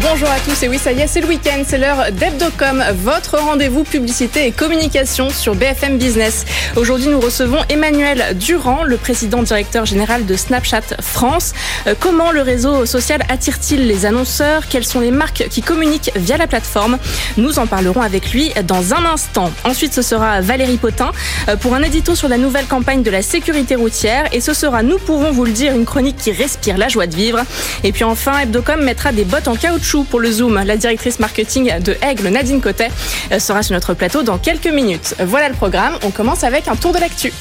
[0.00, 3.38] Bonjour à tous et oui ça y est c'est le week-end, c'est l'heure d'Hebdocom, votre
[3.38, 6.46] rendez-vous publicité et communication sur BFM Business.
[6.76, 11.52] Aujourd'hui nous recevons Emmanuel Durand, le président directeur général de Snapchat France.
[11.86, 14.68] Euh, comment le réseau social attire-t-il les annonceurs?
[14.68, 16.98] Quelles sont les marques qui communiquent via la plateforme?
[17.36, 19.50] Nous en parlerons avec lui dans un instant.
[19.64, 21.12] Ensuite ce sera Valérie Potin
[21.48, 24.82] euh, pour un édito sur la nouvelle campagne de la sécurité routière et ce sera,
[24.82, 27.40] nous pouvons vous le dire, une chronique qui respire la joie de vivre.
[27.82, 30.62] Et puis enfin Hebdocom mettra des bottes en caoutchouc pour le Zoom.
[30.62, 32.90] La directrice marketing de Aigle, Nadine Cotet,
[33.32, 35.14] euh, sera sur notre plateau dans quelques minutes.
[35.20, 35.94] Voilà le programme.
[36.02, 37.32] On commence avec un tour de l'actu.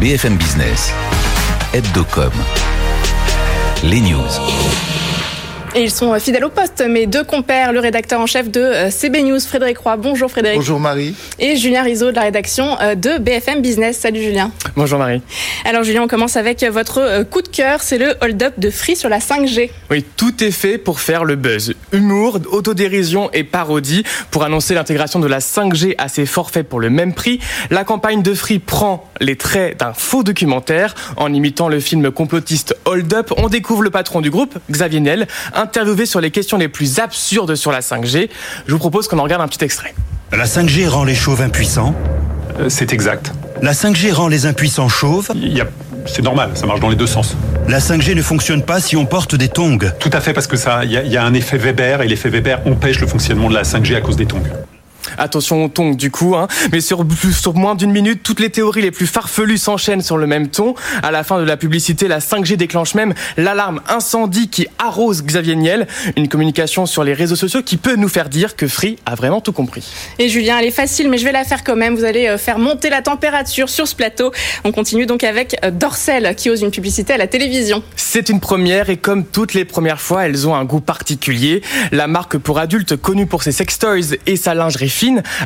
[0.00, 0.92] BFM Business,
[1.72, 2.32] Hebdocom,
[3.84, 4.89] les news.
[5.72, 8.60] Et ils sont euh, fidèles au poste, mes deux compères, le rédacteur en chef de
[8.60, 9.96] euh, CB News, Frédéric Roy.
[9.98, 10.58] Bonjour Frédéric.
[10.58, 11.14] Bonjour Marie.
[11.38, 13.96] Et Julien Rizzo de la rédaction euh, de BFM Business.
[13.96, 14.50] Salut Julien.
[14.74, 15.22] Bonjour Marie.
[15.64, 19.08] Alors Julien, on commence avec votre coup de cœur, c'est le hold-up de Free sur
[19.08, 19.70] la 5G.
[19.92, 21.74] Oui, tout est fait pour faire le buzz.
[21.92, 26.90] Humour, autodérision et parodie pour annoncer l'intégration de la 5G à ses forfaits pour le
[26.90, 27.38] même prix.
[27.70, 32.76] La campagne de Free prend les traits d'un faux documentaire en imitant le film complotiste
[32.86, 33.32] Hold Up.
[33.36, 35.28] On découvre le patron du groupe, Xavier Niel,
[35.60, 38.28] interviewé sur les questions les plus absurdes sur la 5G.
[38.66, 39.94] Je vous propose qu'on en regarde un petit extrait.
[40.32, 41.94] La 5G rend les chauves impuissants.
[42.58, 43.32] Euh, c'est exact.
[43.62, 45.28] La 5G rend les impuissants chauves.
[45.34, 45.66] Il y a...
[46.06, 47.36] C'est normal, ça marche dans les deux sens.
[47.68, 49.78] La 5G ne fonctionne pas si on porte des tongs.
[49.98, 52.00] Tout à fait, parce que ça, il y, a- il y a un effet Weber
[52.00, 54.42] et l'effet Weber empêche le fonctionnement de la 5G à cause des tongs.
[55.18, 56.48] Attention au ton du coup, hein.
[56.72, 57.04] mais sur,
[57.54, 60.74] moins d'une minute, toutes les théories les plus farfelues s'enchaînent sur le même ton.
[61.02, 65.56] À la fin de la publicité, la 5G déclenche même l'alarme incendie qui arrose Xavier
[65.56, 69.14] Niel, une communication sur les réseaux sociaux qui peut nous faire dire que Free a
[69.14, 69.86] vraiment tout compris.
[70.18, 71.94] Et Julien, elle est facile, mais je vais la faire quand même.
[71.96, 74.32] Vous allez euh, faire monter la température sur ce plateau.
[74.64, 77.82] On continue donc avec euh, Dorsel, qui ose une publicité à la télévision.
[77.96, 81.62] C'est une première et comme toutes les premières fois, elles ont un goût particulier.
[81.92, 84.88] La marque pour adultes connue pour ses sextoys et sa lingerie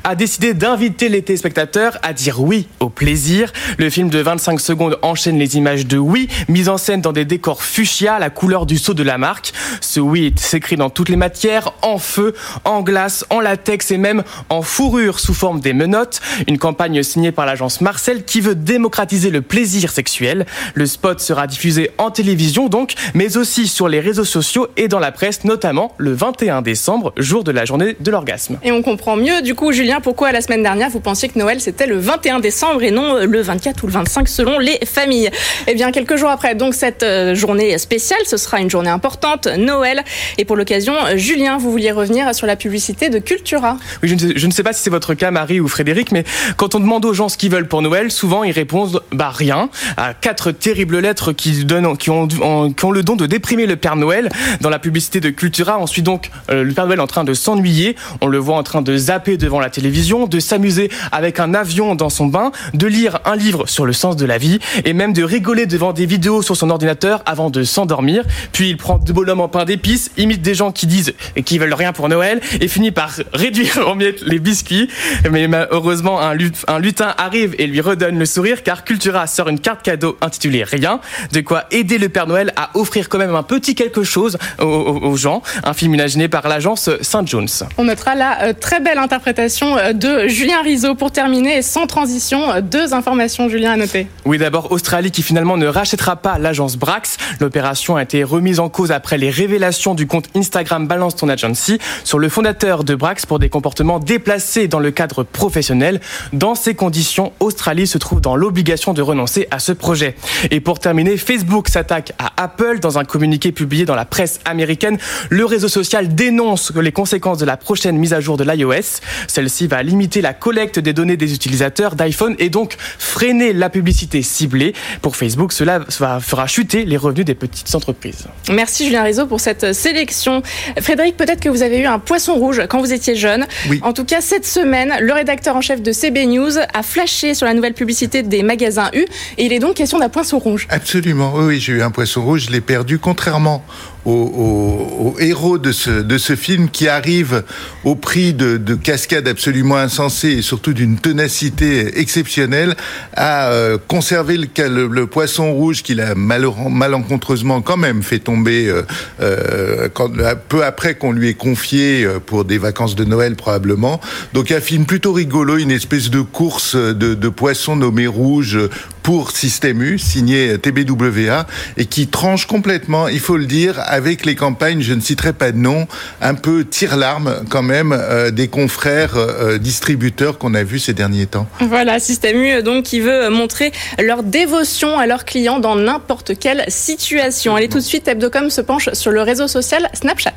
[0.02, 3.52] a décidé d'inviter les téléspectateurs à dire oui au plaisir.
[3.78, 7.24] Le film de 25 secondes enchaîne les images de oui, mises en scène dans des
[7.24, 9.52] décors fuchsia, la couleur du sceau de la marque.
[9.80, 12.34] Ce oui s'écrit dans toutes les matières, en feu,
[12.64, 16.20] en glace, en latex et même en fourrure sous forme des menottes.
[16.48, 20.46] Une campagne signée par l'agence Marcel qui veut démocratiser le plaisir sexuel.
[20.74, 24.98] Le spot sera diffusé en télévision donc, mais aussi sur les réseaux sociaux et dans
[24.98, 28.58] la presse, notamment le 21 décembre, jour de la journée de l'orgasme.
[28.62, 31.60] Et on comprend mieux, du coup, Julien, pourquoi la semaine dernière, vous pensiez que Noël,
[31.60, 35.30] c'était le 21 décembre et non le 24 ou le 25 selon les familles?
[35.66, 39.48] Eh bien, quelques jours après, donc, cette euh, journée spéciale, ce sera une journée importante,
[39.58, 40.02] Noël.
[40.38, 43.78] Et pour l'occasion, Julien, vous vouliez revenir sur la publicité de Cultura.
[44.02, 46.24] Oui, je ne, sais, pas si c'est votre cas, Marie ou Frédéric, mais
[46.56, 49.68] quand on demande aux gens ce qu'ils veulent pour Noël, souvent ils répondent bah rien
[49.96, 53.76] à quatre terribles lettres qui donnent, qui ont, qui ont le don de déprimer le
[53.76, 54.28] Père Noël.
[54.60, 57.34] Dans la publicité de Cultura, on suit donc euh, le Père Noël en train de
[57.34, 57.96] s'ennuyer.
[58.20, 61.94] On le voit en train de zapper devant la télévision, de s'amuser avec un avion
[61.94, 65.12] dans son bain, de lire un livre sur le sens de la vie et même
[65.12, 68.24] de rigoler devant des vidéos sur son ordinateur avant de s'endormir.
[68.52, 71.14] Puis il prend deux bonhommes en pain d'épices, imite des gens qui disent
[71.44, 74.88] qu'ils veulent rien pour Noël et finit par réduire en miettes les biscuits.
[75.30, 79.48] Mais heureusement, un, lut- un lutin arrive et lui redonne le sourire car Cultura sort
[79.48, 81.00] une carte cadeau intitulée Rien,
[81.32, 85.16] de quoi aider le Père Noël à offrir quand même un petit quelque chose aux
[85.16, 85.42] gens.
[85.64, 87.48] Un film imaginé par l'agence Saint Jones.
[87.78, 89.13] On notera la euh, très belle interprétation
[89.62, 91.62] euh, de Julien Rizzo pour terminer.
[91.62, 94.06] Sans transition, euh, deux informations, Julien, à noter.
[94.24, 97.16] Oui, d'abord Australie qui finalement ne rachètera pas l'agence Brax.
[97.40, 101.78] L'opération a été remise en cause après les révélations du compte Instagram Balance Ton Agency
[102.02, 106.00] sur le fondateur de Brax pour des comportements déplacés dans le cadre professionnel.
[106.32, 110.16] Dans ces conditions, Australie se trouve dans l'obligation de renoncer à ce projet.
[110.50, 114.98] Et pour terminer, Facebook s'attaque à Apple dans un communiqué publié dans la presse américaine.
[115.30, 119.00] Le réseau social dénonce les conséquences de la prochaine mise à jour de l'iOS.
[119.28, 124.22] Celle-ci va limiter la collecte des données des utilisateurs d'iPhone et donc freiner la publicité
[124.22, 124.74] ciblée.
[125.02, 128.26] Pour Facebook, cela va- fera chuter les revenus des petites entreprises.
[128.50, 130.42] Merci Julien Rizzo pour cette sélection.
[130.80, 133.46] Frédéric, peut-être que vous avez eu un poisson rouge quand vous étiez jeune.
[133.68, 133.80] Oui.
[133.82, 137.46] En tout cas, cette semaine, le rédacteur en chef de CB News a flashé sur
[137.46, 139.04] la nouvelle publicité des magasins U
[139.38, 140.66] et il est donc question d'un poisson rouge.
[140.70, 143.64] Absolument, oui, oui, j'ai eu un poisson rouge, je l'ai perdu, contrairement
[144.04, 147.44] au, héros de ce, de ce film qui arrive
[147.84, 152.74] au prix de, de cascades absolument insensées et surtout d'une ténacité exceptionnelle
[153.14, 158.82] à euh, conserver le, poisson rouge qu'il a malencontreusement quand même fait tomber euh,
[159.20, 160.10] euh quand,
[160.48, 164.00] peu après qu'on lui ait confié pour des vacances de Noël probablement.
[164.32, 168.58] Donc un film plutôt rigolo, une espèce de course de, de poissons nommés rouges
[169.04, 171.46] pour Système U, signé TBWA,
[171.76, 175.52] et qui tranche complètement, il faut le dire, avec les campagnes, je ne citerai pas
[175.52, 175.86] de nom,
[176.22, 181.26] un peu tire-larme quand même euh, des confrères euh, distributeurs qu'on a vus ces derniers
[181.26, 181.46] temps.
[181.60, 183.72] Voilà, Système U donc qui veut montrer
[184.02, 187.56] leur dévotion à leurs clients dans n'importe quelle situation.
[187.56, 190.32] Allez tout de suite, Hebdocom se penche sur le réseau social Snapchat.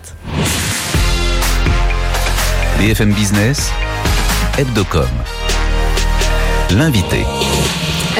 [2.79, 3.71] BFM Business,
[4.57, 5.07] Hebdocom.
[6.71, 7.23] L'invité.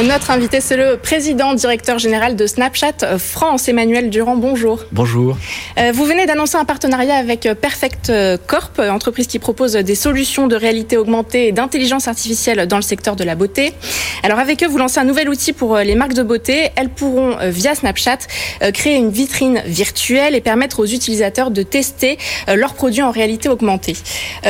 [0.04, 4.36] Notre invité, c'est le président directeur général de Snapchat France, Emmanuel Durand.
[4.36, 4.84] Bonjour.
[4.92, 5.36] Bonjour.
[5.80, 8.12] Euh, vous venez d'annoncer un partenariat avec Perfect
[8.46, 13.16] Corp, entreprise qui propose des solutions de réalité augmentée et d'intelligence artificielle dans le secteur
[13.16, 13.74] de la beauté.
[14.22, 16.70] Alors avec eux, vous lancez un nouvel outil pour les marques de beauté.
[16.76, 18.20] Elles pourront, euh, via Snapchat,
[18.62, 22.20] euh, créer une vitrine virtuelle et permettre aux utilisateurs de tester
[22.54, 23.96] leurs produits en réalité augmentée.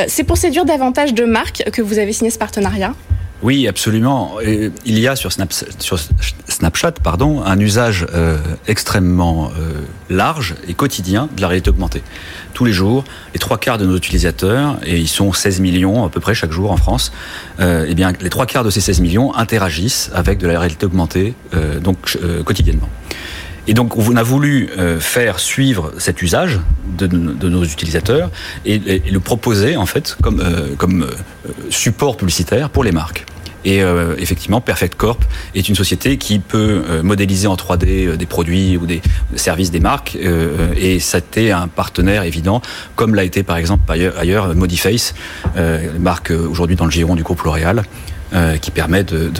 [0.07, 2.93] C'est pour séduire davantage de marques que vous avez signé ce partenariat?
[3.43, 4.37] Oui, absolument.
[4.85, 8.37] Il y a sur, Snapchat pardon, un usage euh,
[8.67, 12.01] extrêmement euh, large et quotidien de la réalité augmentée.
[12.53, 13.03] Tous les jours,
[13.33, 16.51] les trois quarts de nos utilisateurs, et ils sont 16 millions à peu près chaque
[16.51, 17.11] jour en France,
[17.59, 20.85] euh, eh bien, les trois quarts de ces 16 millions interagissent avec de la réalité
[20.85, 21.35] augmentée
[21.81, 22.89] donc quotidiennement.
[23.67, 24.69] Et donc, on a voulu
[24.99, 26.59] faire suivre cet usage
[26.97, 28.31] de, nos utilisateurs
[28.65, 30.41] et, le proposer en fait comme,
[30.77, 31.07] comme
[31.69, 33.25] support publicitaire pour les marques.
[33.67, 38.15] Et euh, effectivement, Perfect Corp est une société qui peut euh, modéliser en 3D euh,
[38.15, 39.01] des produits ou des
[39.35, 40.17] services des marques.
[40.77, 42.61] et ça a un partenaire évident,
[42.95, 45.13] comme l'a été par exemple ailleurs, ailleurs Modiface,
[45.99, 47.83] marque aujourd'hui dans le giron du groupe L'Oréal.
[48.61, 49.31] Qui permet de,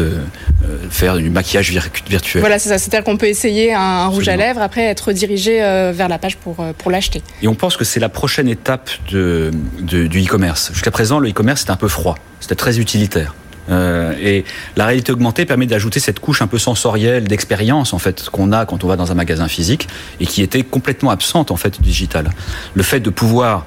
[0.89, 1.71] faire du maquillage
[2.07, 2.41] virtuel.
[2.41, 2.77] Voilà, c'est ça.
[2.77, 6.55] C'est-à-dire qu'on peut essayer un, rouge à lèvres, après être dirigé vers la page pour,
[6.77, 7.21] pour l'acheter.
[7.41, 9.51] Et on pense que c'est la prochaine étape de,
[9.81, 10.71] du e-commerce.
[10.73, 12.15] Jusqu'à présent, le e-commerce, c'était un peu froid.
[12.39, 13.33] C'était très utilitaire.
[13.69, 14.45] Euh, et
[14.75, 18.65] la réalité augmentée permet d'ajouter cette couche un peu sensorielle d'expérience en fait qu'on a
[18.65, 19.87] quand on va dans un magasin physique
[20.19, 22.29] et qui était complètement absente en fait du digital.
[22.75, 23.65] Le fait de pouvoir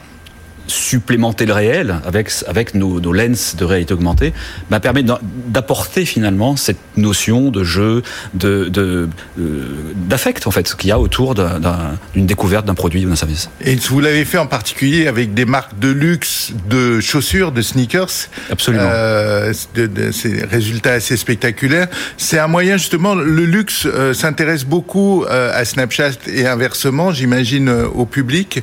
[0.70, 4.32] supplémenter le réel avec, avec nos, nos lens de réalité augmentée
[4.70, 5.04] bah, permet
[5.48, 8.02] d'apporter finalement cette notion de jeu,
[8.34, 9.08] de, de,
[9.38, 9.64] euh,
[9.94, 13.50] d'affect en fait qu'il y a autour d'une découverte d'un produit ou d'un service.
[13.64, 18.28] Et vous l'avez fait en particulier avec des marques de luxe, de chaussures, de sneakers.
[18.50, 18.84] Absolument.
[18.84, 21.88] Euh, de, de, ces résultats assez spectaculaires.
[22.16, 27.70] C'est un moyen justement, le luxe euh, s'intéresse beaucoup euh, à Snapchat et inversement, j'imagine,
[27.70, 28.62] au public.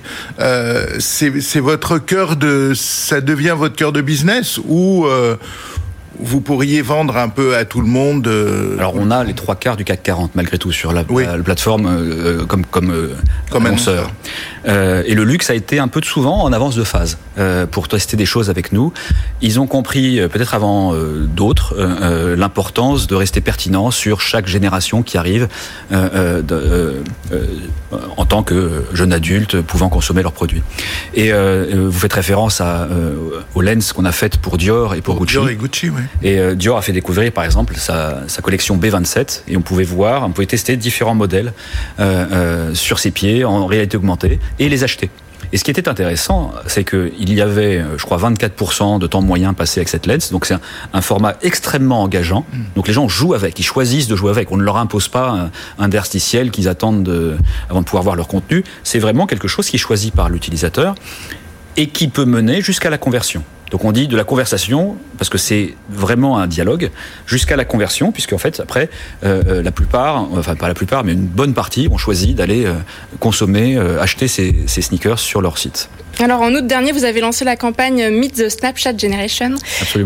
[0.99, 5.35] c'est votre cœur de, ça devient votre cœur de business ou euh,
[6.19, 9.55] vous pourriez vendre un peu à tout le monde euh, Alors on a les trois
[9.55, 13.09] quarts du CAC 40 malgré tout sur la, plateforme euh, comme comme
[13.49, 14.11] comme annonceur.
[14.67, 17.87] Euh, et le luxe a été un peu souvent en avance de phase euh, pour
[17.87, 18.91] tester des choses avec nous.
[19.41, 21.75] Ils ont compris, euh, peut-être avant d'autres,
[22.35, 25.47] l'importance de rester pertinent sur chaque génération qui arrive
[28.17, 30.61] en tant que jeune adulte pouvant consommer leurs produits.
[31.13, 32.87] Et vous faites référence à,
[33.55, 35.33] aux lens qu'on a faites pour Dior et pour, Gucci.
[35.33, 36.01] Dior et Gucci, oui.
[36.23, 40.23] Et Dior a fait découvrir, par exemple, sa, sa, collection B27 et on pouvait voir,
[40.23, 41.53] on pouvait tester différents modèles
[42.73, 45.09] sur ses pieds en réalité augmentée et les acheter.
[45.53, 49.53] Et ce qui était intéressant, c'est qu'il y avait, je crois, 24% de temps moyen
[49.53, 50.31] passé avec cette lens.
[50.31, 50.55] Donc c'est
[50.93, 52.45] un, format extrêmement engageant.
[52.51, 52.57] Mm.
[52.75, 54.51] Donc les gens jouent avec, ils choisissent de jouer avec.
[54.51, 55.51] On ne leur impose pas un,
[55.83, 57.37] interstitiel qu'ils attendent de,
[57.69, 58.63] avant de pouvoir voir leur contenu.
[58.83, 60.95] C'est vraiment quelque chose qui est choisi par l'utilisateur
[61.77, 63.43] et qui peut mener jusqu'à la conversion.
[63.71, 66.89] Donc on dit de la conversation, parce que c'est vraiment un dialogue,
[67.25, 68.89] jusqu'à la conversion, puisque en fait, après,
[69.23, 72.65] euh, euh, la plupart, enfin pas la plupart, mais une bonne partie ont choisi d'aller
[72.65, 72.73] euh,
[73.19, 75.89] consommer, acheter ces, sneakers sur leur site.
[76.19, 79.55] Alors en août dernier, vous avez lancé la campagne Meet the Snapchat Generation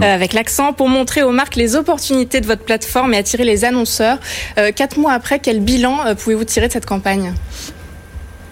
[0.02, 4.18] avec l'accent pour montrer aux marques les opportunités de votre plateforme et attirer les annonceurs.
[4.76, 7.34] quatre mois après, quel bilan pouvez-vous tirer de cette campagne?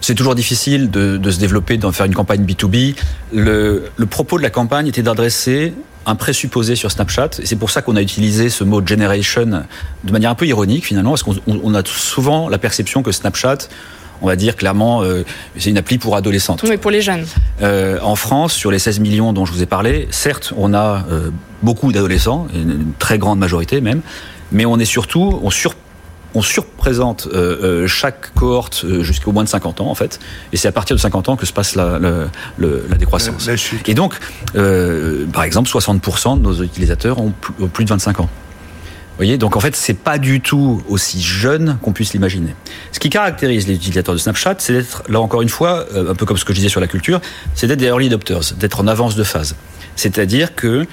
[0.09, 2.95] C'est toujours difficile de, se développer, d'en faire une campagne B2B.
[3.31, 5.71] Le, propos de la campagne était d'adresser
[6.07, 7.29] un présupposé sur Snapchat.
[7.37, 10.85] Et c'est pour ça qu'on a utilisé ce mot generation de manière un peu ironique
[10.85, 13.59] finalement, parce qu'on a souvent la perception que Snapchat,
[14.23, 15.23] on va dire clairement, euh,
[15.59, 16.63] c'est une appli pour adolescentes.
[16.67, 17.27] Oui, pour les jeunes.
[17.61, 21.05] Euh, en France, sur les 16 millions dont je vous ai parlé, certes, on a
[21.11, 21.29] euh,
[21.61, 24.01] beaucoup d'adolescents, une très grande majorité même,
[24.51, 25.75] mais on est surtout, on sur
[26.35, 30.19] on surprésente euh, euh, chaque cohorte euh, jusqu'au moins de 50 ans en fait,
[30.53, 32.27] et c'est à partir de 50 ans que se passe la, la,
[32.59, 33.47] la décroissance.
[33.47, 33.55] La.
[33.87, 34.13] Et donc,
[34.55, 37.33] euh, par exemple, 60% de nos utilisateurs ont
[37.73, 38.23] plus, de 25 ans.
[38.23, 42.55] Vous voyez, donc en fait, c'est pas du tout aussi jeune qu'on puisse l'imaginer.
[42.93, 46.25] Ce qui caractérise les utilisateurs de Snapchat, c'est d'être, là encore une fois, un peu
[46.25, 47.19] comme ce que je disais sur la culture,
[47.53, 49.55] c'est d'être des early adopters, d'être en avance de phase.
[49.97, 50.85] C'est-à-dire que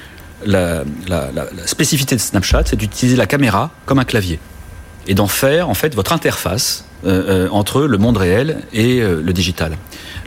[0.44, 4.40] la, la, la, la spécificité de Snapchat, c'est d'utiliser la caméra comme un clavier
[5.06, 9.20] et d'en faire en fait votre interface euh, euh, entre le monde réel et euh,
[9.22, 9.76] le digital.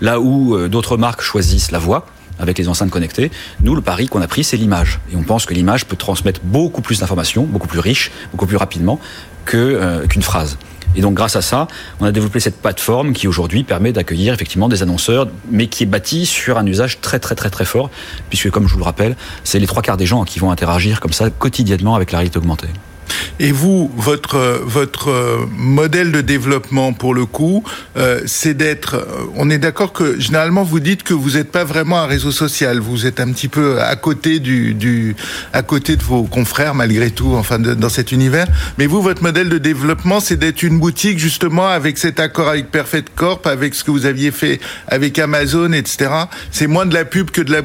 [0.02, 2.06] Là où d'autres marques choisissent la voix
[2.40, 3.32] avec les enceintes connectées,
[3.62, 6.40] nous le pari qu'on a pris c'est l'image et on pense que l'image peut transmettre
[6.44, 9.00] beaucoup plus d'informations, beaucoup plus riches, beaucoup plus rapidement
[9.46, 10.58] qu'une phrase.
[10.96, 11.68] Et donc grâce à ça,
[12.00, 15.86] on a développé cette plateforme qui aujourd'hui permet d'accueillir effectivement des annonceurs, mais qui est
[15.86, 17.92] bâtie sur un usage très très très très fort,
[18.30, 21.00] puisque comme je vous le rappelle, c'est les trois quarts des gens qui vont interagir
[21.00, 22.70] comme ça quotidiennement avec la réalité augmentée.
[23.40, 27.64] Et vous, votre votre modèle de développement pour le coup,
[27.98, 28.96] euh, c'est d'être.
[28.96, 32.32] euh, On est d'accord que généralement vous dites que vous n'êtes pas vraiment un réseau
[32.32, 32.80] social.
[32.80, 35.16] Vous êtes un petit peu à côté du,
[35.54, 38.48] à côté de vos confrères malgré tout, enfin dans cet univers.
[38.78, 42.72] Mais vous, votre modèle de développement, c'est d'être une boutique justement avec cet accord avec
[42.72, 46.10] Perfect Corp, avec ce que vous aviez fait avec Amazon, etc.
[46.52, 47.62] C'est moins de la pub que de la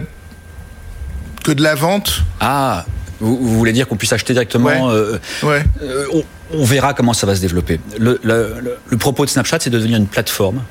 [1.44, 2.22] que de la vente?
[2.40, 2.86] Ah,
[3.24, 4.94] vous, vous voulez dire qu'on puisse acheter directement Ouais.
[4.94, 5.62] euh, Ouais.
[5.82, 7.80] Euh, on, on verra comment ça va se développer.
[7.98, 10.62] Le, le- le- le propos de Snapchat, c'est de devenir une plateforme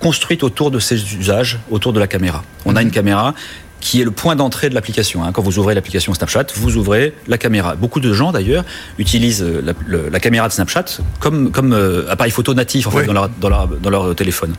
[0.00, 2.44] construite autour de ses usages, autour de la caméra.
[2.66, 3.34] On a une caméra
[3.80, 5.22] qui est le point d'entrée de l'application.
[5.24, 5.30] hein.
[5.32, 7.74] Quand vous ouvrez l'application Snapchat, vous ouvrez la caméra.
[7.76, 8.64] Beaucoup de gens, d'ailleurs,
[8.98, 10.84] utilisent euh, la, le- la caméra de Snapchat
[11.20, 13.06] comme, comme euh, appareil photo natif en fait, Ouais.
[13.06, 14.54] dans, leur, dans, leur, dans leur téléphone.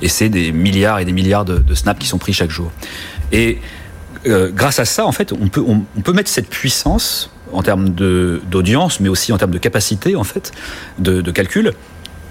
[0.00, 2.70] Et c'est des milliards et des milliards de, de snaps qui sont pris chaque jour.
[3.32, 3.58] Et
[4.26, 7.62] euh, grâce à ça, en fait, on peut, on, on peut mettre cette puissance en
[7.62, 10.52] termes d'audience, mais aussi en termes de capacité, en fait,
[10.98, 11.72] de, de calcul,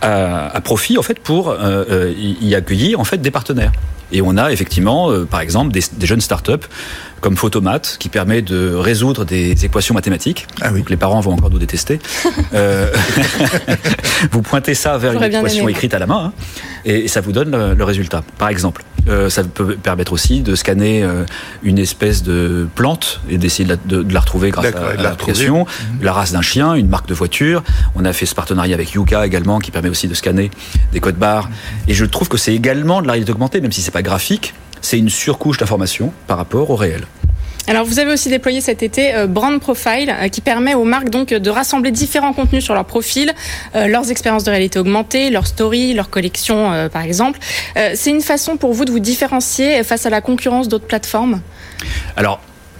[0.02, 3.72] à, à profit, en fait, pour euh, euh, y accueillir, en fait, des partenaires.
[4.12, 6.66] Et on a effectivement, euh, par exemple, des, des jeunes startups
[7.22, 10.48] comme Photomat, qui permet de résoudre des équations mathématiques.
[10.62, 10.80] Ah oui.
[10.80, 12.00] Donc les parents vont encore nous détester.
[12.54, 12.92] Euh,
[14.32, 15.74] vous pointez ça vers une équation aimé.
[15.74, 16.34] écrite à la main, hein,
[16.84, 18.24] et, et ça vous donne le, le résultat.
[18.40, 21.26] Par exemple, euh, ça peut permettre aussi de scanner euh,
[21.64, 24.96] une espèce de plante et d'essayer de, la- de- de la retrouver grâce à, à
[24.96, 25.66] la l'application,
[26.02, 27.64] la race d'un chien, une marque de voiture.
[27.96, 30.52] On a fait ce partenariat avec Yuka également, qui permet aussi de scanner
[30.92, 31.50] des codes barres.
[31.88, 34.54] Et je trouve que c'est également de la réalité augmentée, même si c'est pas graphique.
[34.82, 37.06] C'est une surcouche d'information par rapport au réel.
[37.68, 41.10] Alors vous avez aussi déployé cet été euh, Brand Profile euh, qui permet aux marques
[41.10, 43.32] donc de rassembler différents contenus sur leur profil,
[43.76, 47.40] euh, leurs expériences de réalité augmentée, leurs stories, leurs collections par exemple.
[47.76, 51.42] C'est une façon pour vous de vous différencier face à la concurrence d'autres plateformes?
[52.16, 52.40] Alors,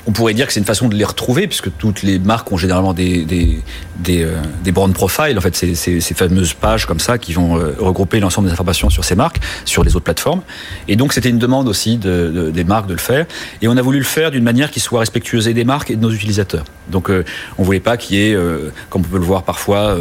[0.10, 2.58] on pourrait dire que c'est une façon de les retrouver, puisque toutes les marques ont
[2.58, 3.60] généralement des, des,
[4.00, 7.76] des, euh, brand profiles, en fait, ces, ces, fameuses pages comme ça qui vont euh,
[7.78, 10.42] regrouper l'ensemble des informations sur ces marques, sur les autres plateformes.
[10.88, 13.28] Et donc, c'était une demande aussi de, de- des marques de le faire.
[13.62, 16.02] Et on a voulu le faire d'une manière qui soit respectueuse des marques et de
[16.02, 16.66] nos utilisateurs.
[16.90, 17.24] Donc, euh,
[17.60, 19.96] on voulait pas qu'il y ait, euh, comme on peut le voir parfois,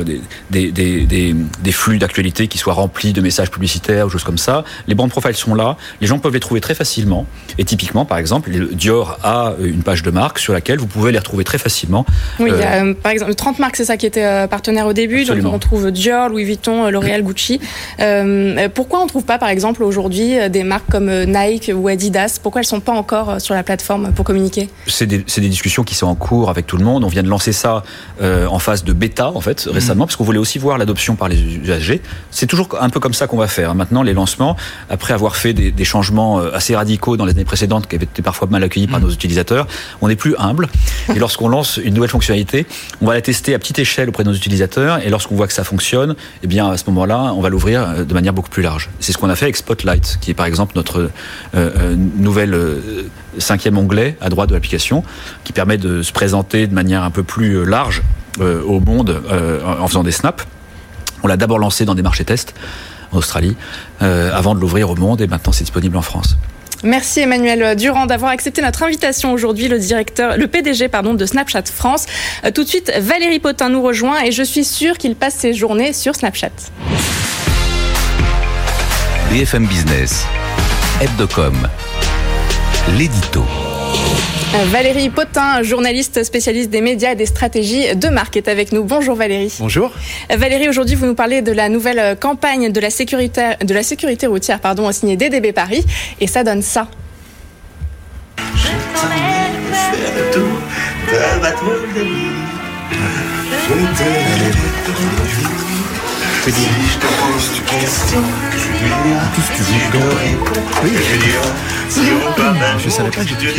[0.50, 4.64] des, des, flux d'actualité qui soient remplis de messages publicitaires ou choses comme ça.
[4.86, 5.76] Les brand profiles sont là.
[6.00, 7.26] Les gens peuvent les trouver très facilement.
[7.58, 11.12] Et typiquement, par exemple, le- Dior a une page de marque sur laquelle vous pouvez
[11.12, 12.04] les retrouver très facilement.
[12.40, 14.46] Oui, il y Euh, a euh, par exemple 30 marques, c'est ça qui était euh,
[14.46, 15.20] partenaire au début.
[15.20, 15.50] Absolument.
[15.50, 17.60] Donc on trouve Dior, Louis Vuitton, L'Oréal, Gucci.
[18.74, 22.38] Pourquoi on trouve pas par exemple aujourd'hui des marques comme Nike ou Adidas?
[22.42, 24.68] Pourquoi elles sont pas encore sur la plateforme pour communiquer?
[24.86, 27.04] C'est des, discussions qui sont en cours avec tout le monde.
[27.04, 27.82] On vient de lancer ça
[28.20, 31.40] en phase de bêta, en fait, récemment, parce qu'on voulait aussi voir l'adoption par les
[31.40, 32.00] usagers.
[32.30, 33.74] C'est toujours un peu comme ça qu'on va faire.
[33.74, 34.56] Maintenant, les lancements,
[34.90, 38.22] après avoir fait des, des changements assez radicaux dans les années précédentes, qui avaient été
[38.22, 39.66] parfois mal accueillis par nos utilisateurs,
[40.00, 40.68] on est plus humble.
[41.14, 42.66] Et lorsqu'on lance une nouvelle fonctionnalité,
[43.00, 45.00] on va la tester à petite échelle auprès de nos utilisateurs.
[45.04, 48.04] Et lorsqu'on voit que ça fonctionne, eh bien, à ce moment-là, on va l'ouvrir euh,
[48.04, 48.90] de manière beaucoup plus large.
[49.00, 51.10] C'est ce qu'on a fait avec Spotlight, qui est par exemple notre euh,
[51.54, 53.08] euh, nouvelle euh,
[53.38, 55.02] cinquième onglet à droite de l'application,
[55.44, 58.02] qui permet de se présenter de manière un peu plus euh, large
[58.40, 59.20] au monde
[59.66, 60.46] en faisant des snaps.
[61.24, 62.54] On l'a d'abord lancé dans des marchés tests
[63.10, 63.56] en Australie,
[64.00, 66.36] avant de l'ouvrir au monde, et maintenant c'est disponible en France.
[66.84, 71.64] Merci Emmanuel Durand d'avoir accepté notre invitation aujourd'hui, le directeur, le PDG pardon de Snapchat
[71.64, 72.06] France.
[72.44, 75.54] Euh, tout de suite, Valérie Potin nous rejoint et je suis sûre qu'il passe ses
[75.54, 76.50] journées sur Snapchat.
[79.30, 80.24] BFM Business,
[82.96, 83.44] l'édito.
[84.54, 88.82] Valérie Potin, journaliste spécialiste des médias et des stratégies de marque, est avec nous.
[88.82, 89.54] Bonjour Valérie.
[89.58, 89.92] Bonjour.
[90.30, 94.26] Valérie, aujourd'hui vous nous parlez de la nouvelle campagne de la sécurité, de la sécurité
[94.26, 95.84] routière pardon, signée DDB Paris
[96.20, 96.88] et ça donne ça.
[98.36, 98.48] Je
[106.44, 109.28] t'emmène faire le tour de ma
[109.90, 110.14] drôle
[112.54, 112.84] de vie.
[112.84, 113.52] Je savais pas que j'étais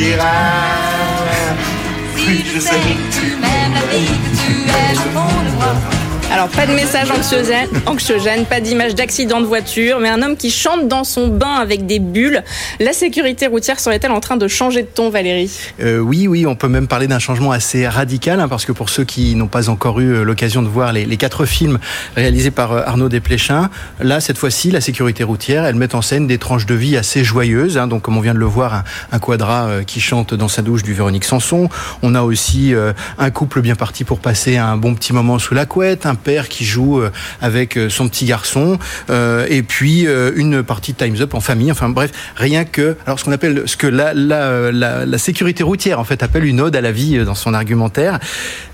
[2.54, 2.70] je sais.
[2.70, 6.09] Que tu m'aimes la vie que tu es fond de moi.
[6.32, 10.52] Alors, pas de message anxiogène, anxiogène pas d'image d'accident de voiture, mais un homme qui
[10.52, 12.44] chante dans son bain avec des bulles.
[12.80, 15.52] La sécurité routière serait-elle en train de changer de ton, Valérie?
[15.82, 18.90] Euh, Oui, oui, on peut même parler d'un changement assez radical, hein, parce que pour
[18.90, 21.80] ceux qui n'ont pas encore eu euh, l'occasion de voir les, quatre films
[22.16, 26.28] réalisés par euh, Arnaud Desplechin, là, cette fois-ci, la sécurité routière, elle met en scène
[26.28, 27.80] des tranches de vie assez joyeuses.
[27.80, 30.62] Hein, donc, comme on vient de le voir, un, un quadra qui chante dans sa
[30.62, 31.70] douche du Véronique Sanson.
[32.04, 32.74] On a aussi
[33.18, 36.66] un couple bien parti pour passer un bon petit moment sous la couette, père qui
[36.66, 37.12] joue euh,
[37.42, 38.78] avec euh, son petit garçon,
[39.10, 41.72] euh, et puis une partie de Times Up en famille.
[41.72, 45.64] Enfin bref, rien que alors ce qu'on appelle ce que la, la, la, la, sécurité
[45.64, 48.20] routière en fait appelle une ode à la vie dans son argumentaire.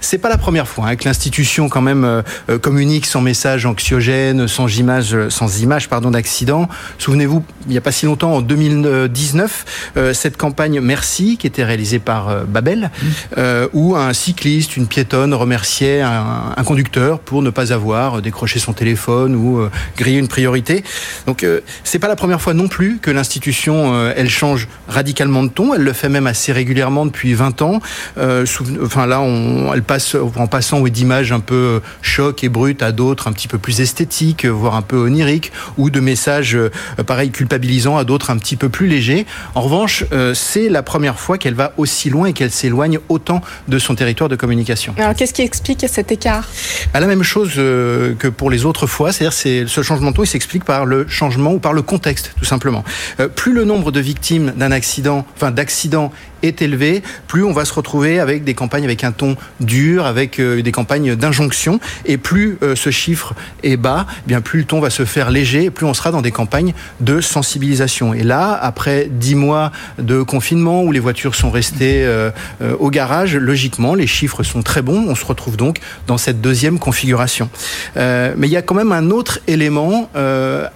[0.02, 2.24] C'est pas la première fois hein, que l'institution quand même
[2.62, 6.68] communique son message anxiogène, sans image, sans image pardon d'accident.
[6.98, 11.64] Souvenez-vous, il n'y a pas si longtemps, en 2019, euh, cette campagne Merci qui était
[11.64, 13.42] réalisée par Babel, mmh.
[13.74, 18.74] où un cycliste, une piétonne remerciait un, un conducteur pour ne pas avoir décroché son
[18.74, 20.84] téléphone ou euh, griller une priorité.
[21.27, 25.44] Donc euh, c'est pas la première fois non plus que l'institution euh, elle change radicalement
[25.44, 25.74] de ton.
[25.74, 27.80] Elle le fait même assez régulièrement depuis 20 ans.
[28.84, 32.92] enfin là, on, elle passe en passant oui, d'images un peu choc et brutes à
[32.92, 36.58] d'autres un petit peu plus esthétiques, voire un peu oniriques, ou de messages
[37.06, 39.25] pareil culpabilisants à d'autres un petit peu plus légers.
[39.56, 43.80] En revanche, c'est la première fois qu'elle va aussi loin et qu'elle s'éloigne autant de
[43.80, 44.94] son territoire de communication.
[44.98, 46.48] Alors qu'est-ce qui explique cet écart?
[46.94, 50.15] Bah, La même chose euh, que pour les autres fois, c'est-à-dire c'est ce changement de
[50.15, 52.84] ton, il s'explique par le changement ou par le contexte, tout simplement.
[53.20, 56.12] Euh, plus le nombre de victimes d'un accident, enfin d'accidents
[56.46, 60.40] est élevé, plus on va se retrouver avec des campagnes avec un ton dur, avec
[60.40, 63.34] euh, des campagnes d'injonction, et plus euh, ce chiffre
[63.64, 66.22] est bas, eh bien plus le ton va se faire léger, plus on sera dans
[66.22, 68.14] des campagnes de sensibilisation.
[68.14, 72.32] Et là, après dix mois de confinement où les voitures sont restées euh,
[72.80, 75.06] au garage, logiquement, les chiffres sont très bons.
[75.08, 77.50] On se retrouve donc dans cette deuxième configuration.
[77.96, 80.10] Mais il y a quand même un autre élément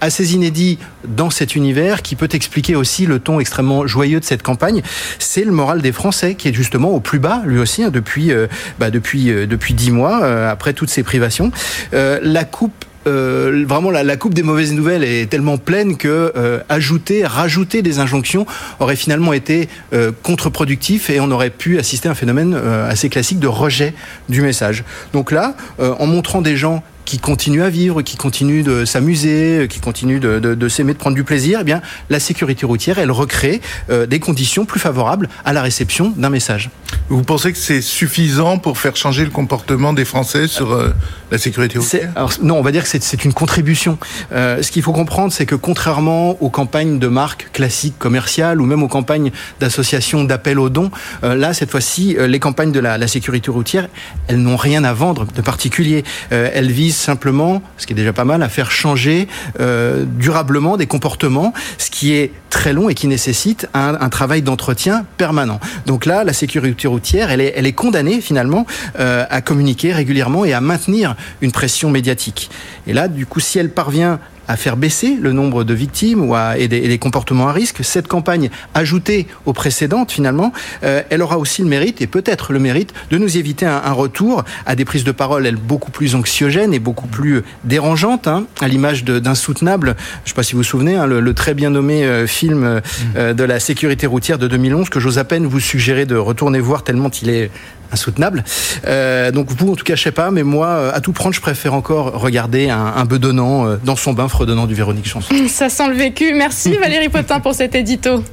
[0.00, 4.42] assez inédit dans cet univers qui peut expliquer aussi le ton extrêmement joyeux de cette
[4.42, 4.82] campagne.
[5.18, 8.32] C'est le moral des Français qui est justement au plus bas, lui aussi, hein, depuis
[8.32, 8.46] euh,
[8.78, 11.52] bah, depuis euh, depuis dix mois euh, après toutes ces privations.
[11.92, 16.32] La coupe vraiment la, coupe des mauvaises nouvelles est tellement pleine que
[16.68, 18.46] ajouter, rajouter des injonctions
[18.78, 23.40] aurait finalement été euh, contre-productif et on aurait pu assister à un phénomène assez classique
[23.40, 23.94] de rejet
[24.28, 24.84] du message.
[25.12, 29.80] Donc là, en montrant des gens qui continuent à vivre, qui continuent de s'amuser, qui
[29.80, 33.10] continuent de, de, de s'aimer, de prendre du plaisir, eh bien, la sécurité routière, elle
[33.10, 36.70] recrée euh, des conditions plus favorables à la réception d'un message.
[37.08, 40.94] Vous pensez que c'est suffisant pour faire changer le comportement des Français sur euh,
[41.32, 42.12] la sécurité routière?
[42.14, 43.98] alors, Non, on va dire que c'est une contribution.
[44.30, 48.66] Euh, ce qu'il faut comprendre, c'est que contrairement aux campagnes de marques classiques commerciales ou
[48.66, 50.92] même aux campagnes d'associations d'appel aux dons,
[51.24, 53.88] là, cette fois-ci, les campagnes de la, la, sécurité routière,
[54.28, 56.04] elles n'ont rien à vendre de particulier.
[56.30, 60.86] Elles visent simplement, ce qui est déjà pas mal, à faire changer euh, durablement des
[60.86, 65.60] comportements, ce qui est très long et qui nécessite un, travail d'entretien permanent.
[65.86, 68.66] Donc là, la sécurité routière, elle est, elle est condamnée finalement
[68.98, 72.50] euh, à communiquer régulièrement et à maintenir une pression médiatique.
[72.86, 74.18] Et là, du coup, si elle parvient
[74.50, 77.52] à faire baisser le nombre de victimes ou à, et, des, et des comportements à
[77.52, 77.84] risque.
[77.84, 82.58] Cette campagne, ajoutée aux précédentes finalement, euh, elle aura aussi le mérite, et peut-être le
[82.58, 86.16] mérite, de nous éviter un, un, retour à des prises de parole, elles, beaucoup plus
[86.16, 89.94] anxiogènes et beaucoup plus dérangeantes, hein, à l'image d'Insoutenable.
[89.96, 92.26] Je ne sais pas si vous vous souvenez, hein, le, le, très bien nommé euh,
[92.26, 92.80] film
[93.16, 96.58] euh, de la sécurité routière de 2011, que j'ose à peine vous suggérer de retourner
[96.58, 97.50] voir tellement il est
[97.92, 98.44] insoutenable.
[98.86, 101.40] Euh, donc vous, en tout cas, je sais pas, mais moi, à tout prendre, je
[101.40, 105.34] préfère encore regarder un, un bedonnant euh, dans son bain fredonnant du Véronique Chanson.
[105.48, 106.32] Ça sent le vécu.
[106.32, 108.24] Merci Valérie Potin pour cet édito.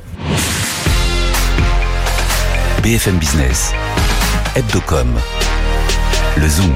[2.81, 3.73] BFM Business,
[4.55, 5.19] Hebdocom,
[6.37, 6.75] le Zoom.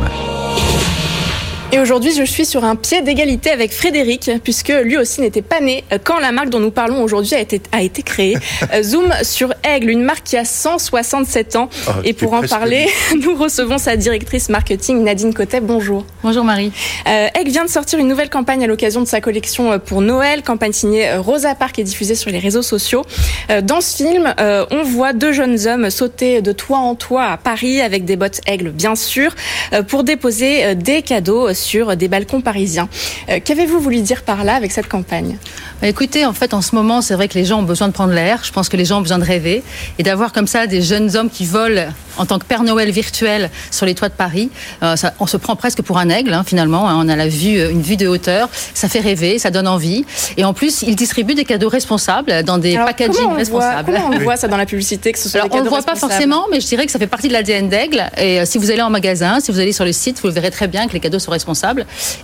[1.73, 5.61] Et aujourd'hui, je suis sur un pied d'égalité avec Frédéric, puisque lui aussi n'était pas
[5.61, 8.37] né quand la marque dont nous parlons aujourd'hui a été, a été créée.
[8.81, 11.69] Zoom sur Aigle, une marque qui a 167 ans.
[11.87, 12.87] Oh, et pour en parler,
[13.21, 15.61] nous recevons sa directrice marketing, Nadine Cotet.
[15.61, 16.05] Bonjour.
[16.23, 16.73] Bonjour Marie.
[17.07, 20.43] Euh, Aigle vient de sortir une nouvelle campagne à l'occasion de sa collection pour Noël,
[20.43, 23.03] campagne signée Rosa Parks et diffusée sur les réseaux sociaux.
[23.49, 27.25] Euh, dans ce film, euh, on voit deux jeunes hommes sauter de toit en toit
[27.25, 29.35] à Paris avec des bottes Aigle, bien sûr,
[29.73, 32.89] euh, pour déposer des cadeaux sur des balcons parisiens.
[33.29, 35.37] Euh, Qu'avez-vous voulu dire par là avec cette campagne?
[35.81, 37.93] Bah, Écoutez, en fait, en ce moment, c'est vrai que les gens ont besoin de
[37.93, 38.39] prendre l'air.
[38.43, 39.63] Je pense que les gens ont besoin de rêver
[39.99, 41.85] et d'avoir comme ça des jeunes hommes qui volent
[42.17, 44.49] en tant que Père Noël virtuel sur les toits de Paris.
[44.83, 46.89] Euh, ça- on se prend presque pour un aigle, hein, finalement.
[46.89, 46.95] hein.
[47.03, 48.49] On a la vue, euh, une vue de hauteur.
[48.73, 50.05] Ça fait rêver, ça donne envie.
[50.37, 53.37] Et en plus, ils distribuent des cadeaux responsables dans des Alors, packaging comment on, voit,
[53.37, 53.93] responsables.
[53.93, 55.69] comment on voit ça dans la publicité que ce soit Alors, des on ne le
[55.69, 56.11] voit pas responsables?
[56.13, 58.03] forcément, mais je dirais que ça fait partie de l'ADN d'Aigle.
[58.17, 60.51] Et euh, si vous allez en magasin, si vous allez sur le site, vous verrez
[60.51, 61.50] très bien que les cadeaux sont responsables.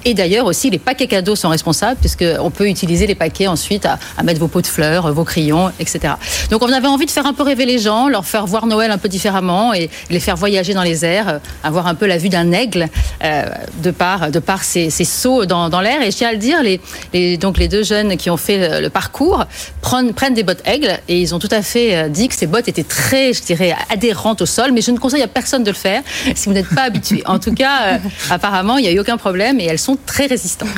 [0.06, 3.98] Et d'ailleurs aussi, les paquets cadeaux sont responsables, puisqu'on peut utiliser les paquets ensuite à,
[4.24, 6.16] mettre vos pots de fleurs, vos crayons, etc.
[6.50, 8.92] Donc on avait envie de faire un peu rêver les gens, leur faire voir Noël
[8.92, 12.18] un peu différemment et les faire voyager dans les airs, euh, avoir un peu la
[12.18, 12.88] vue d'un aigle
[13.24, 13.46] euh,
[13.84, 16.02] de par, de par ces, sauts dans, l'air.
[16.02, 18.82] Et je tiens à le dire, les, donc les deux jeunes qui ont fait le,
[18.82, 19.46] le parcours
[19.82, 22.68] prennent, des bottes aigles et ils ont tout à fait euh, dit que ces bottes
[22.68, 24.72] étaient très, je dirais, adhérentes au sol.
[24.74, 26.02] Mais je ne conseille à personne de le faire
[26.36, 27.24] si vous n'êtes pas habitué.
[27.26, 27.98] En tout cas, euh,
[28.30, 30.70] apparemment, il n'y a eu aucun problème et elles sont très résistantes.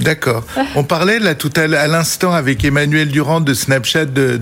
[0.00, 0.44] D'accord.
[0.76, 4.36] On parlait là tout à, l'instant avec Emmanuel Durand de Snapchat de,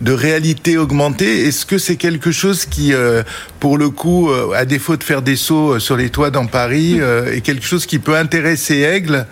[0.00, 1.46] de, réalité augmentée.
[1.46, 3.22] Est-ce que c'est quelque chose qui, euh,
[3.58, 6.46] pour le coup, euh, à défaut de faire des sauts euh, sur les toits dans
[6.46, 9.26] Paris, est quelque chose qui peut intéresser Aigle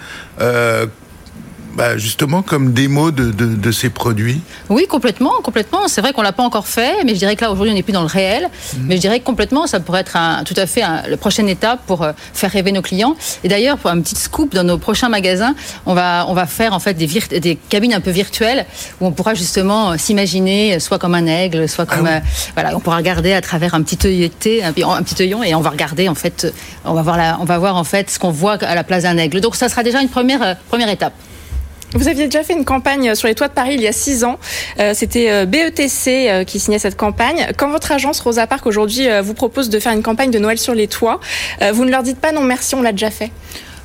[1.80, 5.88] bah, justement comme démo de, de, de ces produits Oui, complètement, complètement.
[5.88, 7.82] C'est vrai qu'on l'a pas encore fait, mais je dirais que là aujourd'hui on n'est
[7.82, 8.48] plus dans le réel.
[8.86, 11.48] Mais je dirais que complètement, ça pourrait être un, tout à fait un- la prochaine
[11.48, 13.16] étape pour euh, faire rêver nos clients.
[13.44, 15.54] Et d'ailleurs, pour un petit scoop dans nos prochains magasins,
[15.86, 17.06] on va on va faire en fait des
[17.40, 18.66] des cabines un peu virtuelles
[19.00, 22.20] où on pourra justement euh, s'imaginer euh, soit comme un aigle, soit comme euh,
[22.54, 25.62] voilà, on pourra regarder à travers un petit œilleté, un, un petit œillon, et on
[25.62, 26.52] va regarder en fait,
[26.84, 29.04] on va voir la, on va voir en fait ce qu'on voit à la place
[29.04, 29.40] d'un aigle.
[29.40, 31.14] Donc ça sera déjà une première euh, première étape.
[31.94, 34.22] Vous aviez déjà fait une campagne sur les toits de Paris il y a six
[34.24, 34.38] ans.
[34.78, 37.48] Euh, C'était euh, BETC euh, qui signait cette campagne.
[37.56, 40.74] Quand votre agence Rosa Park aujourd'hui vous propose de faire une campagne de Noël sur
[40.74, 41.20] les toits,
[41.72, 43.30] vous ne leur dites pas non merci, on l'a déjà fait.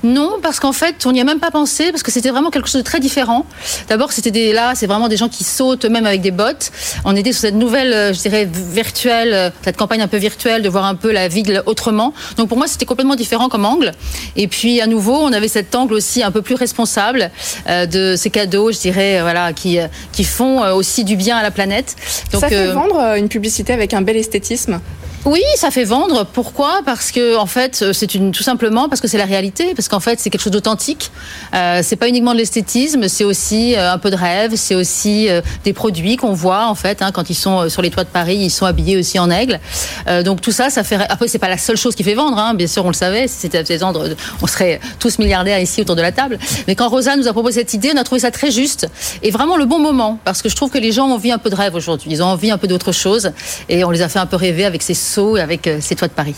[0.05, 2.67] Non, parce qu'en fait, on n'y a même pas pensé, parce que c'était vraiment quelque
[2.69, 3.45] chose de très différent.
[3.89, 6.71] D'abord, c'était des là, c'est vraiment des gens qui sautent, même avec des bottes.
[7.05, 10.61] On était sur cette nouvelle, euh, je dirais, virtuelle, euh, cette campagne un peu virtuelle,
[10.61, 12.13] de voir un peu la ville autrement.
[12.37, 13.93] Donc pour moi, c'était complètement différent comme angle.
[14.35, 17.31] Et puis à nouveau, on avait cet angle aussi un peu plus responsable
[17.67, 19.79] euh, de ces cadeaux, je dirais, voilà, qui
[20.11, 21.95] qui font aussi du bien à la planète.
[22.31, 24.79] Donc, Ça fait euh, vendre une publicité avec un bel esthétisme.
[25.25, 26.23] Oui, ça fait vendre.
[26.23, 26.81] Pourquoi?
[26.85, 29.87] Parce que en fait, euh, c'est une tout simplement parce que c'est la réalité, parce
[29.87, 31.11] qu'en fait, c'est quelque chose d'authentique.
[31.55, 35.27] Euh, c'est pas uniquement de l'esthétisme, c'est aussi euh, un peu de rêve, c'est aussi
[35.29, 38.09] euh, des produits qu'on voit en fait hein, quand ils sont sur les toits de
[38.09, 39.59] Paris, ils sont habillés aussi en aigle.
[40.07, 40.97] Euh, donc tout ça, ça fait.
[41.09, 42.37] Après, c'est pas la seule chose qui fait vendre.
[42.37, 43.27] Hein, bien sûr, on le savait.
[43.27, 44.07] Si c'était fait vendre,
[44.43, 46.37] on serait tous milliardaires ici autour de la table.
[46.67, 48.87] Mais quand Rosa nous a proposé cette idée, on a trouvé ça très juste
[49.23, 51.39] et vraiment le bon moment, parce que je trouve que les gens ont envie un
[51.39, 52.11] peu de rêve aujourd'hui.
[52.11, 53.31] Ils ont envie un peu d'autre chose
[53.69, 54.93] et on les a fait un peu rêver avec ces
[55.37, 56.35] avec euh, ces toits de Paris.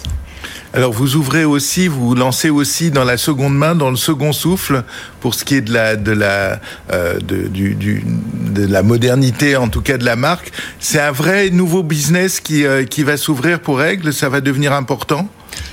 [0.73, 4.83] Alors vous ouvrez aussi, vous lancez aussi dans la seconde main, dans le second souffle,
[5.19, 6.59] pour ce qui est de la de la
[6.91, 10.51] euh, de la modernité, en tout cas de la marque.
[10.79, 14.13] C'est un vrai nouveau business qui euh, qui va s'ouvrir pour Aigle.
[14.13, 15.27] Ça va devenir important?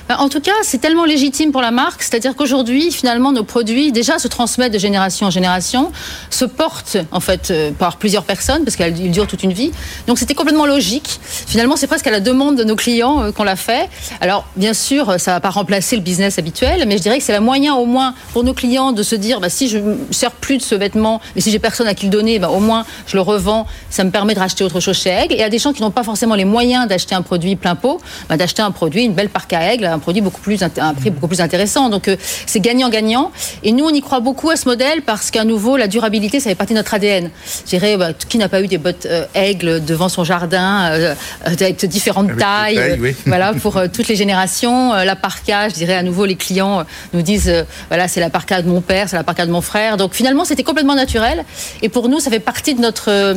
[0.08, 3.90] Ben, En tout cas, c'est tellement légitime pour la marque, c'est-à-dire qu'aujourd'hui, finalement, nos produits
[3.90, 5.92] déjà se transmettent de génération en génération,
[6.28, 9.72] se portent en fait euh, par plusieurs personnes parce qu'ils durent toute une vie.
[10.06, 11.20] Donc c'était complètement logique.
[11.22, 13.88] Finalement, c'est presque à la demande de nos clients euh, qu'on l'a fait.
[14.20, 17.32] Alors bien sûr, ça va pas remplacer le business habituel, mais je dirais que c'est
[17.32, 20.32] le moyen au moins pour nos clients de se dire, bah, si je ne sers
[20.32, 22.84] plus de ce vêtement, et si j'ai personne à qui le donner, bah, au moins
[23.06, 25.34] je le revends, ça me permet de racheter autre chose chez Aigle.
[25.34, 28.02] Et à des gens qui n'ont pas forcément les moyens d'acheter un produit plein pot,
[28.28, 31.10] bah, d'acheter un produit, une belle parc à Aigle, un produit beaucoup plus un prix
[31.10, 31.88] beaucoup plus intéressant.
[31.88, 33.32] Donc euh, c'est gagnant-gagnant.
[33.62, 36.50] Et nous, on y croit beaucoup à ce modèle parce qu'à nouveau, la durabilité, ça
[36.50, 37.30] fait partie de notre ADN.
[37.64, 41.14] Je dirais, bah, qui n'a pas eu des bottes euh, Aigle devant son jardin euh,
[41.46, 43.16] euh, avec différentes Avec tailles, tailles, euh, oui.
[43.26, 44.92] voilà, pour euh, toutes les générations.
[44.92, 48.20] Euh, la parka, je dirais à nouveau, les clients euh, nous disent, euh, voilà, c'est
[48.20, 49.96] la parka de mon père, c'est la parka de mon frère.
[49.96, 51.44] Donc finalement, c'était complètement naturel.
[51.82, 53.34] Et pour nous, ça fait partie de notre euh,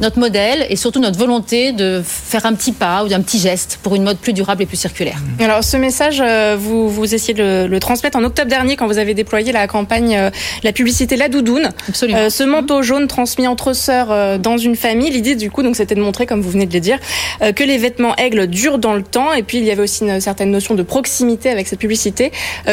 [0.00, 3.78] notre modèle et surtout notre volonté de faire un petit pas ou d'un petit geste
[3.82, 5.18] pour une mode plus durable et plus circulaire.
[5.38, 8.86] Alors ce message, euh, vous, vous essayez de le, le transmettre en octobre dernier quand
[8.86, 10.30] vous avez déployé la campagne, euh,
[10.62, 11.70] la publicité La Doudoune.
[11.88, 12.18] Absolument.
[12.18, 15.10] Euh, ce manteau jaune transmis entre sœurs dans une famille.
[15.10, 16.98] L'idée du coup, donc, c'était de montrer, comme vous venez de le dire,
[17.40, 19.32] que les vêtements aigles durent dans le temps.
[19.32, 22.32] Et puis il y avait aussi une certaine notion de proximité avec cette publicité.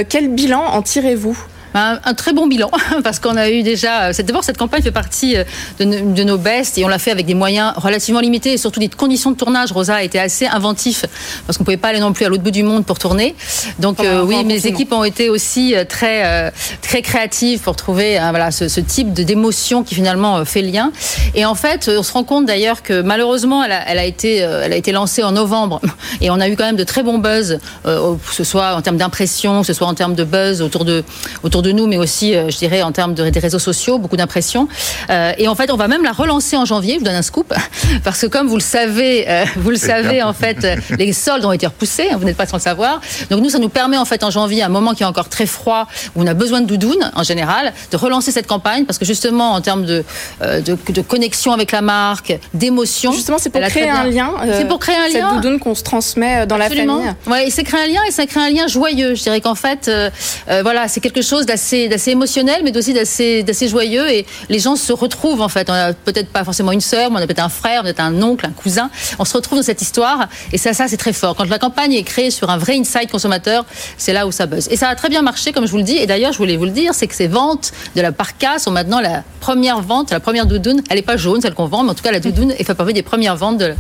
[0.10, 1.38] Quel bilan en tirez-vous?
[1.74, 2.70] Un, un très bon bilan
[3.04, 4.14] parce qu'on a eu déjà.
[4.14, 5.44] c'est- D'abord, cette campagne fait partie euh,
[5.80, 8.58] de, no- de nos bestes et on l'a fait avec des moyens relativement limités et
[8.58, 9.72] surtout des conditions de tournage.
[9.72, 11.06] Rosa a été assez inventif
[11.46, 13.36] parce qu'on pouvait pas aller non plus à l'autre bout du monde pour tourner.
[13.80, 14.76] Donc euh, oui, mes confinement.
[14.76, 16.52] équipes ont été aussi euh, très euh,
[16.82, 20.92] très créatives pour trouver euh, voilà ce, ce type d'émotion qui finalement euh, fait lien.
[21.36, 24.06] Et en fait, euh, on se rend compte d'ailleurs que malheureusement, elle a, elle a
[24.06, 25.80] été euh, elle a été lancée en novembre
[26.22, 28.82] et on a eu quand même de très bons buzz, euh, que ce soit en
[28.82, 31.04] termes d'impression, que ce soit en termes de buzz autour de
[31.44, 34.18] autour de nous, mais aussi, euh, je dirais, en termes de, des réseaux sociaux, beaucoup
[34.18, 34.68] d'impressions.
[35.10, 36.94] Euh, et en fait, on va même la relancer en janvier.
[36.96, 37.54] Je vous donne un scoop,
[38.04, 40.66] parce que comme vous le savez, euh, vous le savez, en fait,
[40.98, 42.10] les soldes ont été repoussés.
[42.12, 43.02] hein, vous n'êtes pas sans le savoir.
[43.30, 45.46] Donc nous, ça nous permet en fait en janvier, un moment qui est encore très
[45.46, 49.06] froid, où on a besoin de doudoune en général, de relancer cette campagne, parce que
[49.06, 50.04] justement, en termes de
[50.42, 53.12] euh, de, de connexion avec la marque, d'émotion.
[53.12, 54.32] Justement, c'est pour créer un lien.
[54.44, 55.34] euh, C'est pour créer un cette lien.
[55.36, 56.98] doudoune qu'on se transmet dans Absolument.
[56.98, 57.16] la famille.
[57.28, 59.16] Ouais, et c'est créer un lien et ça crée un lien joyeux.
[59.16, 60.10] Je dirais qu'en fait, euh,
[60.50, 64.08] euh, voilà, c'est quelque chose d'assez, émotionnel, mais aussi d'assez, joyeux.
[64.12, 65.70] Et les gens se retrouvent en fait.
[65.70, 68.22] On a peut-être pas forcément une sœur, mais on a peut-être un frère, peut-être un
[68.22, 68.90] oncle, un cousin.
[69.18, 70.28] On se retrouve dans cette histoire.
[70.54, 71.36] Et ça, ça, c'est très fort.
[71.36, 73.66] Quand la campagne est créée sur un vrai insight consommateur,
[73.98, 74.68] c'est là où ça buzz.
[74.70, 75.98] Et ça a très bien marché, comme je vous le dis.
[75.98, 78.72] Et d'ailleurs, je voulais vous le dire, c'est que ces ventes de la parka sont
[78.72, 80.82] maintenant la première vente, la première doudoune.
[80.90, 82.76] Elle n'est pas jaune, celle qu'on vend, mais en tout cas, la doudoune est fait
[82.76, 83.74] partie des premières ventes de,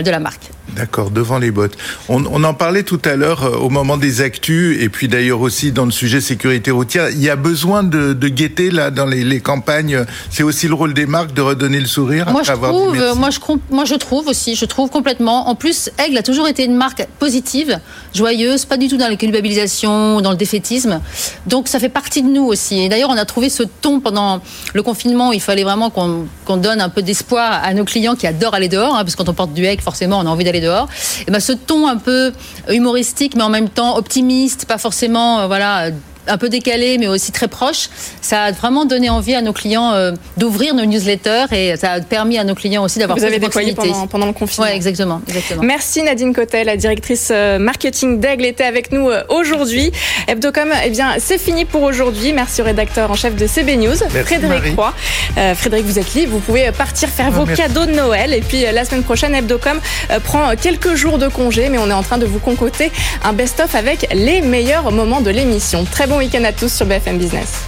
[0.00, 0.50] de la marque.
[0.74, 1.76] D'accord, devant les bottes.
[2.08, 5.40] On, on en parlait tout à l'heure euh, au moment des actus, et puis d'ailleurs
[5.40, 7.07] aussi dans le sujet sécurité routière.
[7.12, 10.04] Il y a besoin de, de guetter là dans les, les campagnes.
[10.30, 12.26] C'est aussi le rôle des marques de redonner le sourire.
[12.30, 13.18] Moi après je, avoir trouve, merci.
[13.18, 15.48] moi, je, com- moi je trouve aussi, je trouve complètement.
[15.48, 17.78] En plus, Aigle a toujours été une marque positive,
[18.14, 21.00] joyeuse, pas du tout dans la culpabilisation, dans le défaitisme.
[21.46, 22.80] Donc ça fait partie de nous aussi.
[22.80, 24.40] Et d'ailleurs, on a trouvé ce ton pendant
[24.74, 25.30] le confinement.
[25.30, 28.54] où Il fallait vraiment qu'on qu'on donne un peu d'espoir à nos clients qui adorent
[28.54, 30.60] aller dehors, hein, parce que quand on porte du Aigle, forcément, on a envie d'aller
[30.60, 30.88] dehors.
[31.26, 32.32] Et ben ce ton un peu
[32.70, 35.90] humoristique, mais en même temps optimiste, pas forcément, euh, voilà.
[36.28, 37.88] Un peu décalé, mais aussi très proche,
[38.20, 42.00] ça a vraiment donné envie à nos clients euh, d'ouvrir nos newsletters et ça a
[42.00, 44.68] permis à nos clients aussi d'avoir plus avez de déployé pendant, pendant le confinement.
[44.68, 45.62] Ouais, exactement, exactement.
[45.62, 49.92] Merci Nadine Cotel, la directrice euh, marketing d'Aigle, était avec nous euh, aujourd'hui.
[50.26, 52.32] Hebdocom, eh bien, c'est fini pour aujourd'hui.
[52.32, 54.74] Merci au rédacteur en chef de CB News, Frédéric Marie.
[54.74, 54.92] Roy.
[55.38, 57.62] Euh, Frédéric, vous êtes libre, vous pouvez partir faire vos Ah, merci.
[57.62, 58.34] cadeaux de Noël.
[58.34, 59.80] Et puis la semaine prochaine, Hebdocom
[60.24, 62.90] prend quelques jours de congé, mais on est en train de vous concocter
[63.24, 65.84] un best-of avec les meilleurs moments de l'émission.
[65.90, 67.62] Très bon week-end à tous sur BFM Business.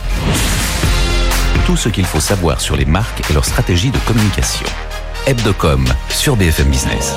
[1.67, 4.67] Tout ce qu'il faut savoir sur les marques et leur stratégie de communication.
[5.25, 7.15] Hebdocom sur BFM Business.